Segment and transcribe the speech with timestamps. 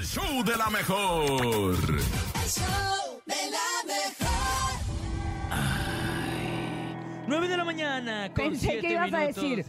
[0.00, 1.76] el show de la mejor.
[1.84, 4.80] El show de la mejor.
[7.26, 8.28] 9 de la mañana.
[8.34, 9.42] Con Pensé siete que ibas a minutos.
[9.42, 9.64] decir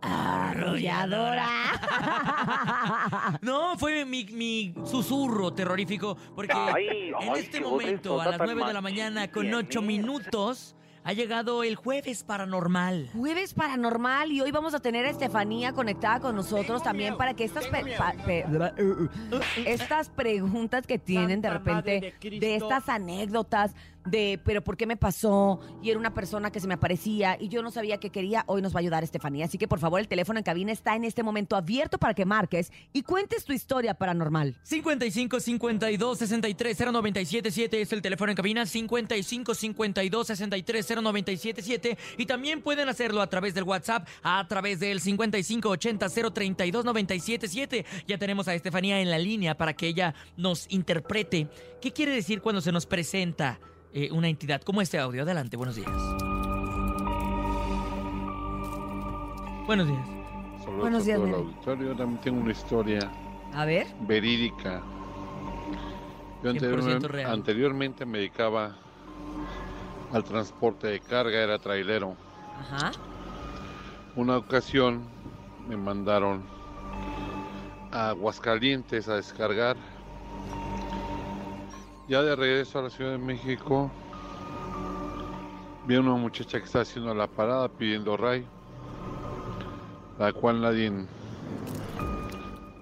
[0.00, 1.48] arrolladora.
[3.42, 8.64] No, fue mi, mi susurro terrorífico, porque Ay, en ay, este momento, a las 9
[8.66, 9.86] de la mañana, con machín, 8 bien.
[9.86, 10.74] minutos,
[11.06, 13.10] ha llegado el jueves paranormal.
[13.12, 17.44] Jueves paranormal y hoy vamos a tener a Estefanía conectada con nosotros también para que
[17.44, 18.44] estas pe- pa- pe-
[19.66, 23.74] estas preguntas que tienen de repente de estas anécdotas
[24.04, 27.48] de pero por qué me pasó y era una persona que se me aparecía y
[27.48, 29.46] yo no sabía qué quería, hoy nos va a ayudar Estefanía.
[29.46, 32.24] Así que por favor el teléfono en cabina está en este momento abierto para que
[32.24, 34.56] marques y cuentes tu historia paranormal.
[34.62, 38.66] 55 52 63 0977 es el teléfono en cabina.
[38.66, 45.00] 55 52 63 0977 y también pueden hacerlo a través del WhatsApp a través del
[45.00, 50.66] 55 80 032 977 ya tenemos a Estefanía en la línea para que ella nos
[50.70, 51.48] interprete.
[51.80, 53.58] Qué quiere decir cuando se nos presenta
[53.94, 55.90] eh, una entidad como este audio adelante buenos días
[59.66, 60.06] buenos días
[60.58, 61.86] Saludos Buenos a días, todo el auditorio.
[61.88, 63.12] Yo también tengo una historia
[63.52, 63.86] A ver.
[64.00, 64.80] verídica.
[66.42, 67.30] Yo 100% anteriormente, real.
[67.30, 68.74] anteriormente me dedicaba
[70.10, 72.16] al transporte de carga, era trailero.
[72.58, 72.92] Ajá.
[74.16, 75.02] Una ocasión
[75.68, 76.42] me mandaron
[77.92, 79.76] a Aguascalientes a descargar.
[82.06, 83.90] Ya de regreso a la Ciudad de México,
[85.86, 88.46] vi a una muchacha que estaba haciendo la parada pidiendo ray,
[90.18, 90.92] la cual nadie,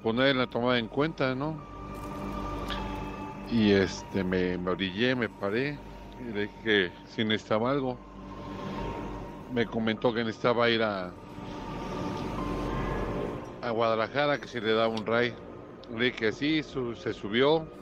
[0.02, 1.56] pues nadie la tomaba en cuenta, ¿no?
[3.46, 5.78] Y este, me, me orillé, me paré
[6.18, 7.96] y le dije que si necesitaba algo.
[9.52, 11.12] Me comentó que necesitaba ir a,
[13.60, 15.32] a Guadalajara, que si le daba un ray.
[15.94, 17.81] Le dije que sí, se subió.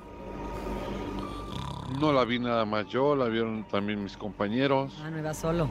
[1.99, 4.93] No la vi nada más yo, la vieron también mis compañeros.
[5.05, 5.69] Ah, no iba solo.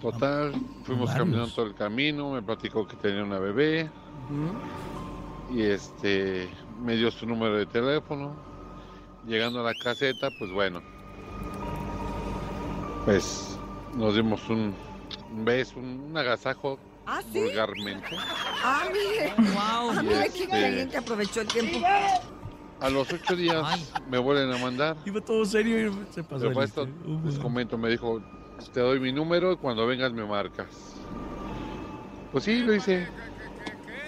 [0.00, 0.52] Total,
[0.84, 1.24] fuimos varios.
[1.26, 3.88] caminando todo el camino, me platicó que tenía una bebé
[5.50, 6.48] y este
[6.82, 8.34] me dio su número de teléfono.
[9.26, 10.82] Llegando a la caseta, pues bueno,
[13.06, 13.58] pues
[13.96, 14.74] nos dimos un,
[15.34, 17.38] un beso, un, un agasajo Ah, sí.
[17.40, 18.08] vulgarmente.
[18.62, 19.32] Ah, mire.
[19.52, 21.78] wow Ah, mire qué este- bien que aprovechó el tiempo.
[22.80, 23.86] A los ocho días Ay.
[24.10, 24.96] me vuelven a mandar.
[25.06, 26.88] iba todo serio y se pasó Pero esto
[27.24, 28.20] les comento, me dijo,
[28.72, 30.94] te doy mi número y cuando vengas me marcas.
[32.32, 33.08] Pues sí, lo hice.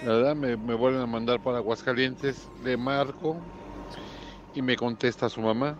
[0.03, 3.37] La verdad, me, me vuelven a mandar para Aguascalientes, le marco
[4.55, 5.77] y me contesta su mamá.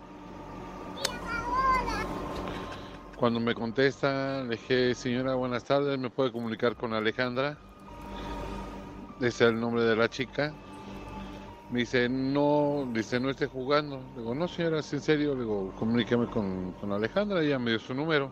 [3.17, 7.57] Cuando me contesta, le dije, señora, buenas tardes, ¿me puede comunicar con Alejandra?
[9.17, 10.53] Ese es el nombre de la chica.
[11.69, 13.99] Me dice, no, dice, no esté jugando.
[14.13, 15.33] Le digo, no, señora, es en serio.
[15.35, 18.31] Le digo, comuníqueme con, con Alejandra, ella me dio su número.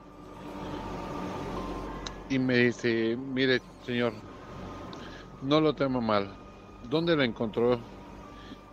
[2.29, 4.13] Y me dice, mire, señor,
[5.41, 6.29] no lo temo mal.
[6.89, 7.79] ¿Dónde la encontró?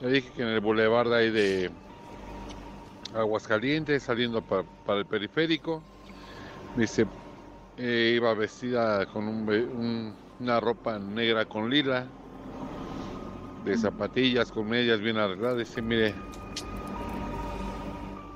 [0.00, 1.70] Le dije que en el boulevard ahí de
[3.14, 5.82] Aguascalientes, saliendo pa- para el periférico.
[6.76, 7.06] Dice,
[7.76, 12.06] eh, iba vestida con un- una ropa negra con lila
[13.64, 15.58] de zapatillas con medias bien arregladas.
[15.58, 16.14] Dice, mire,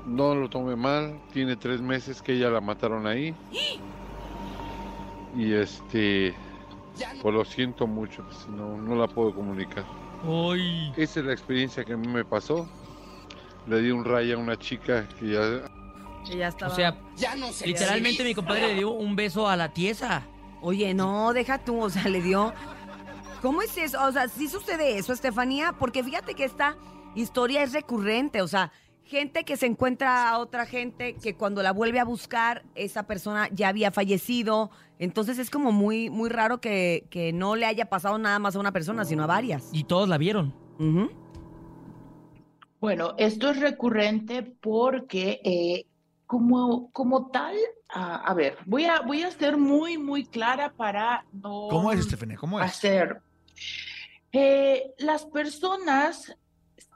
[0.06, 3.34] no lo tome mal, tiene tres meses que ella la mataron ahí.
[5.36, 6.34] Y este,
[7.20, 9.84] pues lo siento mucho, pues, no, no la puedo comunicar.
[10.25, 10.91] Ay.
[10.97, 12.66] Esa es la experiencia que a mí me pasó.
[13.66, 15.69] Le di un rayo a una chica que ya
[16.25, 16.72] Que ya estaba.
[16.72, 20.22] O sea, Ya no se literalmente mi compadre le dio un beso a la tiesa.
[20.62, 22.54] Oye, no, deja tú, o sea, le dio.
[23.46, 24.04] ¿Cómo es eso?
[24.04, 26.76] O sea, sí sucede eso, Estefanía, porque fíjate que esta
[27.14, 28.72] historia es recurrente, o sea,
[29.04, 33.48] gente que se encuentra a otra gente que cuando la vuelve a buscar, esa persona
[33.52, 34.72] ya había fallecido.
[34.98, 38.58] Entonces es como muy, muy raro que, que no le haya pasado nada más a
[38.58, 39.68] una persona, sino a varias.
[39.70, 40.52] Y todos la vieron.
[42.80, 45.86] Bueno, esto es recurrente porque eh,
[46.26, 47.54] como, como tal,
[47.91, 52.00] ah, a ver, voy a, voy a ser muy, muy clara para no ¿Cómo es,
[52.00, 52.36] Estefania?
[52.36, 52.66] ¿Cómo es?
[52.66, 53.22] hacer.
[54.32, 56.36] Eh, las personas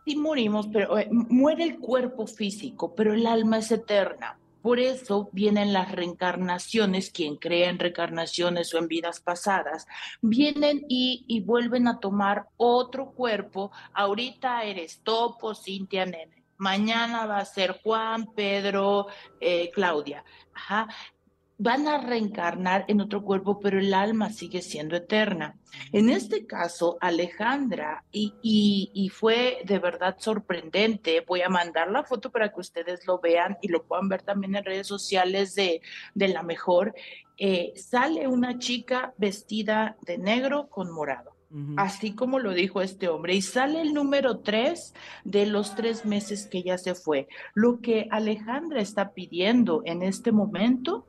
[0.04, 4.38] sí morimos, pero eh, muere el cuerpo físico, pero el alma es eterna.
[4.62, 9.86] Por eso vienen las reencarnaciones, quien cree en reencarnaciones o en vidas pasadas,
[10.20, 13.72] vienen y, y vuelven a tomar otro cuerpo.
[13.94, 16.44] Ahorita eres Topo, Cintia, Nene.
[16.58, 19.06] Mañana va a ser Juan, Pedro,
[19.40, 20.22] eh, Claudia.
[20.52, 20.88] Ajá.
[21.60, 25.58] Van a reencarnar en otro cuerpo, pero el alma sigue siendo eterna.
[25.92, 28.32] En este caso, Alejandra, y,
[28.94, 33.58] y, fue de verdad sorprendente, voy a mandar la foto para que ustedes lo vean
[33.60, 35.82] y lo puedan ver también en redes sociales de,
[36.14, 36.94] de la mejor,
[37.36, 41.36] eh, sale una chica vestida de negro con morado.
[41.76, 46.46] Así como lo dijo este hombre, y sale el número tres de los tres meses
[46.46, 47.26] que ya se fue.
[47.54, 51.08] Lo que Alejandra está pidiendo en este momento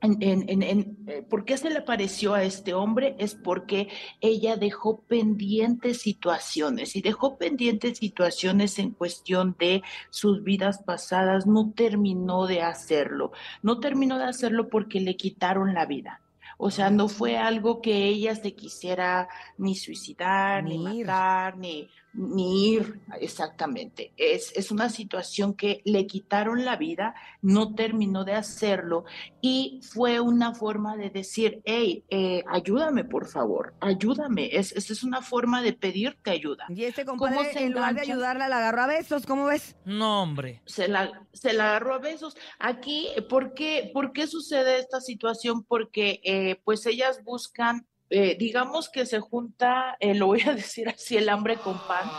[0.00, 0.62] en,
[1.08, 3.16] eh, ¿Por qué se le pareció a este hombre?
[3.18, 3.88] Es porque
[4.20, 11.72] ella dejó pendientes situaciones y dejó pendientes situaciones en cuestión de sus vidas pasadas, no
[11.72, 16.20] terminó de hacerlo, no terminó de hacerlo porque le quitaron la vida.
[16.60, 19.28] O sea, no fue algo que ella se quisiera
[19.58, 24.12] ni suicidar, ni, matar, ni, ni ir exactamente.
[24.16, 29.04] Es, es, una situación que le quitaron la vida, no terminó de hacerlo
[29.40, 34.50] y fue una forma de decir, hey, eh, ayúdame por favor, ayúdame.
[34.52, 36.66] Es, es, una forma de pedirte ayuda.
[36.68, 39.76] Y este compadre, en lugar de ayudarla, la agarró a besos, ¿cómo ves?
[39.84, 40.62] No, hombre.
[40.66, 42.36] Se la, se la agarró a besos.
[42.58, 45.62] Aquí, ¿por qué, por qué sucede esta situación?
[45.62, 50.88] Porque eh, pues ellas buscan eh, digamos que se junta, eh, lo voy a decir
[50.88, 52.10] así, el hambre con pan,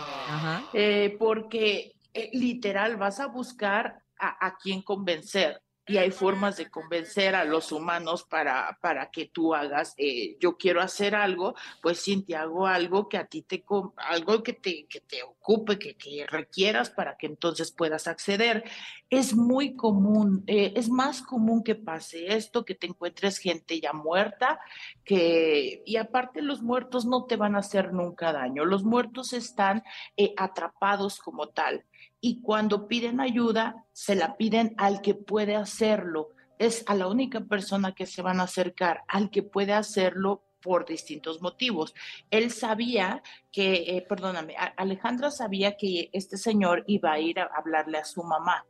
[0.73, 1.95] eh, porque
[2.33, 7.71] literal vas a buscar a, a quién convencer y hay formas de convencer a los
[7.71, 13.09] humanos para, para que tú hagas, eh, yo quiero hacer algo, pues te hago algo
[13.09, 13.65] que a ti te,
[13.97, 18.63] algo que te, que te ocupe, que, que requieras para que entonces puedas acceder.
[19.09, 23.91] Es muy común, eh, es más común que pase esto, que te encuentres gente ya
[23.91, 24.59] muerta,
[25.03, 29.81] que, y aparte los muertos no te van a hacer nunca daño, los muertos están
[30.17, 31.83] eh, atrapados como tal
[32.21, 36.29] y cuando piden ayuda, se la piden al que puede hacerlo.
[36.57, 40.85] Es a la única persona que se van a acercar, al que puede hacerlo por
[40.85, 41.95] distintos motivos.
[42.29, 47.97] Él sabía que, eh, perdóname, Alejandra sabía que este señor iba a ir a hablarle
[47.97, 48.65] a su mamá.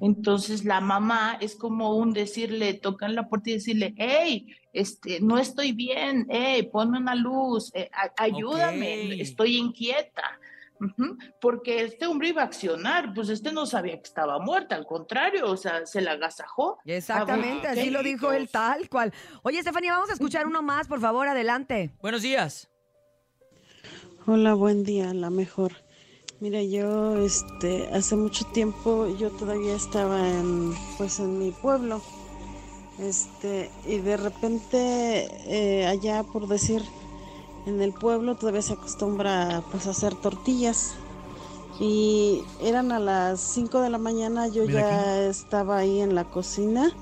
[0.00, 5.38] Entonces la mamá es como un decirle, tocan la puerta y decirle, hey, este, no
[5.38, 10.38] estoy bien, hey, ponme una luz, eh, ayúdame, estoy inquieta
[11.40, 15.50] porque este hombre iba a accionar, pues este no sabía que estaba muerta, al contrario,
[15.50, 16.78] o sea, se la agasajó.
[16.84, 19.12] Exactamente, así lo dijo él tal cual.
[19.42, 21.92] Oye, Estefanía, vamos a escuchar uno más, por favor, adelante.
[22.00, 22.68] Buenos días.
[24.26, 25.72] Hola, buen día, la mejor.
[26.40, 32.00] Mira, yo, este, hace mucho tiempo yo todavía estaba en, pues, en mi pueblo,
[32.98, 36.82] este, y de repente eh, allá, por decir,
[37.66, 40.94] en el pueblo todavía se acostumbra pues a hacer tortillas.
[41.78, 46.92] Y eran a las 5 de la mañana yo ya estaba ahí en la cocina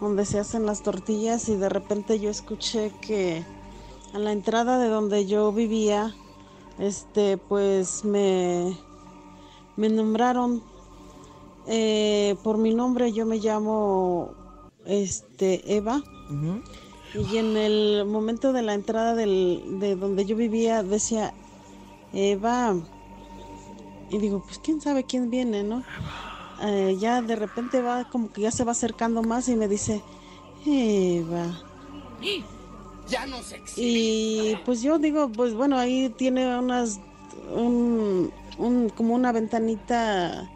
[0.00, 3.44] donde se hacen las tortillas y de repente yo escuché que
[4.14, 6.14] a la entrada de donde yo vivía
[6.78, 8.76] este pues me
[9.76, 10.62] me nombraron
[11.66, 14.30] eh, por mi nombre yo me llamo
[14.84, 16.02] este Eva
[17.14, 21.32] y en el momento de la entrada de donde yo vivía decía,
[22.12, 22.74] Eva,
[24.10, 25.82] y digo, pues quién sabe quién viene, ¿no?
[26.62, 30.02] Eh, ya de repente va como que ya se va acercando más y me dice,
[30.66, 31.60] Eva.
[33.08, 33.60] Ya no sé.
[33.76, 37.00] Y pues yo digo, pues bueno, ahí tiene unas,
[37.54, 40.50] un, un, como una ventanita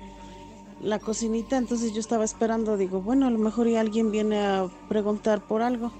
[0.80, 4.68] la cocinita, entonces yo estaba esperando, digo, bueno, a lo mejor ya alguien viene a
[4.88, 5.92] preguntar por algo.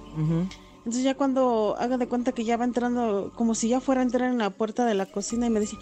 [0.77, 4.03] Entonces ya cuando haga de cuenta que ya va entrando, como si ya fuera a
[4.03, 5.77] entrar en la puerta de la cocina y me dice,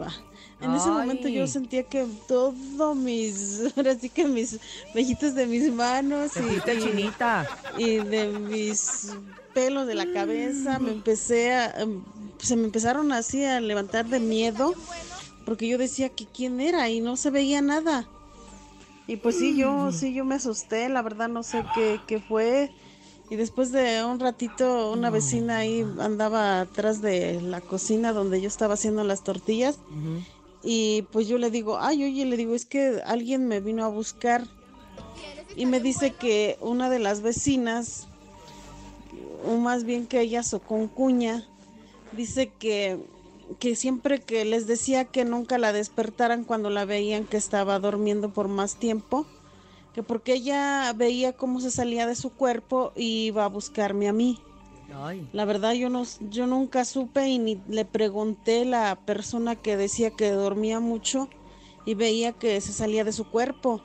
[0.00, 0.12] va.
[0.60, 4.58] En ese momento yo sentía que todo mis, ahora sí que mis
[4.94, 7.48] vellitos de mis manos y, chinita.
[7.78, 9.12] y de mis
[9.54, 12.02] pelos de la cabeza me empecé a, em,
[12.38, 14.74] se me empezaron así a levantar de miedo
[15.44, 18.08] porque yo decía que quién era y no se veía nada.
[19.06, 19.92] Y pues sí, yo mm.
[19.92, 22.70] sí yo me asusté, la verdad no sé qué, qué fue.
[23.28, 25.12] Y después de un ratito una mm.
[25.12, 29.78] vecina ahí andaba atrás de la cocina donde yo estaba haciendo las tortillas.
[30.62, 33.88] Y pues yo le digo, ay, oye, le digo, es que alguien me vino a
[33.88, 34.46] buscar.
[35.56, 38.06] Y me dice que una de las vecinas,
[39.44, 41.48] o más bien que ella, su concuña,
[42.12, 42.98] dice que
[43.58, 48.30] que siempre que les decía que nunca la despertaran cuando la veían que estaba durmiendo
[48.30, 49.26] por más tiempo,
[49.94, 54.12] que porque ella veía cómo se salía de su cuerpo y iba a buscarme a
[54.12, 54.40] mí.
[55.32, 60.10] La verdad yo no yo nunca supe y ni le pregunté la persona que decía
[60.10, 61.28] que dormía mucho
[61.84, 63.80] y veía que se salía de su cuerpo.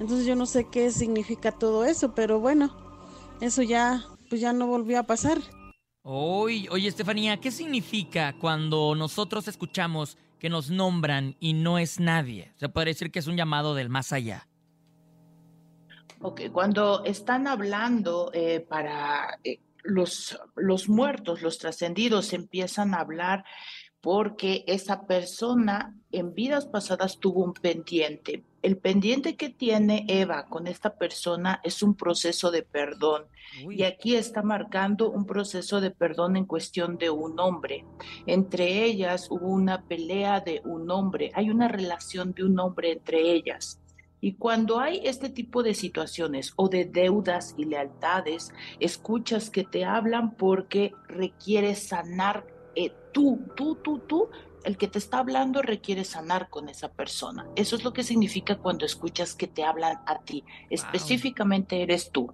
[0.00, 2.74] Entonces yo no sé qué significa todo eso, pero bueno,
[3.40, 5.38] eso ya, pues ya no volvió a pasar.
[6.04, 12.52] Oye, Estefanía, ¿qué significa cuando nosotros escuchamos que nos nombran y no es nadie?
[12.56, 14.48] Se puede decir que es un llamado del más allá.
[16.20, 23.44] Ok, cuando están hablando eh, para eh, los, los muertos, los trascendidos, empiezan a hablar
[24.00, 28.44] porque esa persona en vidas pasadas tuvo un pendiente.
[28.62, 33.24] El pendiente que tiene Eva con esta persona es un proceso de perdón.
[33.68, 37.84] Y aquí está marcando un proceso de perdón en cuestión de un hombre.
[38.24, 41.32] Entre ellas hubo una pelea de un hombre.
[41.34, 43.80] Hay una relación de un hombre entre ellas.
[44.20, 49.84] Y cuando hay este tipo de situaciones o de deudas y lealtades, escuchas que te
[49.84, 54.28] hablan porque requieres sanar eh, tú, tú, tú, tú,
[54.64, 57.46] el que te está hablando requiere sanar con esa persona.
[57.56, 60.44] Eso es lo que significa cuando escuchas que te hablan a ti.
[60.70, 62.32] Específicamente eres tú.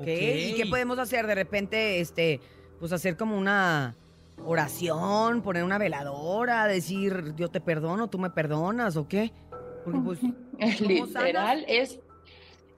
[0.00, 0.50] Okay.
[0.50, 2.00] ¿Y qué podemos hacer de repente?
[2.00, 2.40] Este,
[2.78, 3.96] pues hacer como una
[4.44, 9.32] oración, poner una veladora, decir yo te perdono, tú me perdonas o qué?
[9.84, 10.20] Porque pues,
[10.80, 12.00] literal es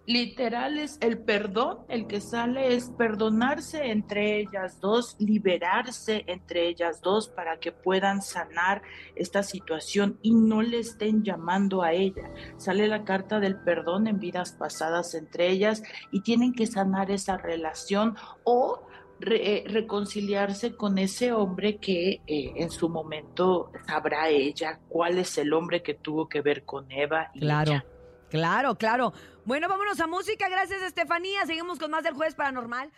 [0.09, 7.03] literal es el perdón, el que sale es perdonarse entre ellas dos, liberarse entre ellas
[7.03, 8.81] dos para que puedan sanar
[9.17, 12.31] esta situación y no le estén llamando a ella.
[12.57, 17.37] Sale la carta del perdón en vidas pasadas entre ellas y tienen que sanar esa
[17.37, 18.81] relación o
[19.21, 25.53] eh, reconciliarse con ese hombre que eh, en su momento sabrá ella cuál es el
[25.53, 27.31] hombre que tuvo que ver con Eva.
[27.35, 27.83] Y claro,
[28.31, 29.13] claro, claro.
[29.45, 30.49] Bueno, vámonos a música.
[30.49, 31.47] Gracias, Estefanía.
[31.47, 32.91] Seguimos con más del Jueves Paranormal.